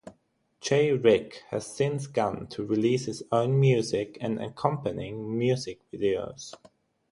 J 0.61 0.93
Rick 0.93 1.43
has 1.49 1.67
since 1.67 2.07
gone 2.07 2.47
to 2.47 2.65
release 2.65 3.05
his 3.05 3.21
own 3.31 3.59
music 3.59 4.17
and 4.19 4.41
accompanying 4.41 5.37
music 5.37 5.79
videos. 5.93 6.55